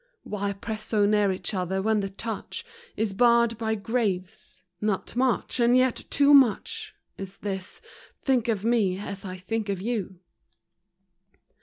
Why 0.23 0.53
press 0.53 0.83
so 0.83 1.05
near 1.05 1.31
each 1.31 1.53
other, 1.53 1.79
when 1.79 1.99
the 1.99 2.09
touch 2.09 2.65
Is 2.97 3.13
barred 3.13 3.55
by 3.59 3.75
graves? 3.75 4.63
Not 4.81 5.15
much, 5.15 5.59
and 5.59 5.77
yet 5.77 6.05
too 6.09 6.33
much, 6.33 6.95
Is 7.19 7.37
this" 7.37 7.81
Think 8.25 8.47
of 8.47 8.65
me 8.65 8.97
as 8.97 9.23
I 9.25 9.37
think 9.37 9.69
of 9.69 9.79
you." 9.79 10.19